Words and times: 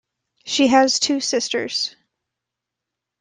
She 0.45 0.65
has 0.65 0.99
two 0.99 1.19
sisters. 1.19 1.95